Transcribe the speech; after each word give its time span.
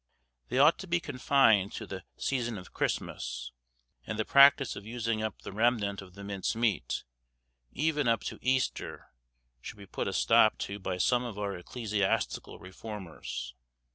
They 0.49 0.57
ought 0.57 0.79
to 0.79 0.87
be 0.87 0.99
confined 0.99 1.73
to 1.73 1.85
the 1.85 2.03
season 2.17 2.57
of 2.57 2.73
Christmas, 2.73 3.51
and 4.03 4.17
the 4.17 4.25
practice 4.25 4.75
of 4.75 4.83
using 4.83 5.21
up 5.21 5.43
the 5.43 5.51
remnant 5.51 6.01
of 6.01 6.15
the 6.15 6.23
mince 6.23 6.55
meat, 6.55 7.03
even 7.71 8.07
up 8.07 8.21
to 8.23 8.39
Easter, 8.41 9.11
should 9.61 9.77
be 9.77 9.85
put 9.85 10.07
a 10.07 10.13
stop 10.13 10.57
to 10.65 10.79
by 10.79 10.97
some 10.97 11.23
of 11.23 11.37
our 11.37 11.55
ecclesiastical 11.55 12.57
reformers. 12.57 13.53